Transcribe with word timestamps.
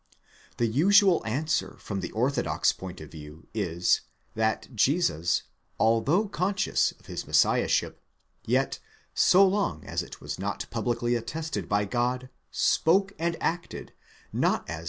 The 0.57 0.65
usual 0.65 1.21
answer 1.27 1.75
from 1.77 1.99
the 1.99 2.09
orthodox 2.13 2.73
point 2.73 2.99
of 3.01 3.11
view 3.11 3.45
is, 3.53 4.01
that 4.33 4.69
Jesus, 4.75 5.43
although 5.79 6.27
conscious 6.27 6.91
of 6.93 7.05
his 7.05 7.27
Messiahship, 7.27 8.01
yet, 8.43 8.79
so 9.13 9.47
long 9.47 9.85
as 9.85 10.01
it 10.01 10.19
was 10.19 10.39
not 10.39 10.65
publicly 10.71 11.13
attested 11.13 11.69
by 11.69 11.85
God, 11.85 12.31
spoke 12.49 13.13
and 13.19 13.37
acted, 13.41 13.93
not 14.33 14.67
as. 14.67 14.79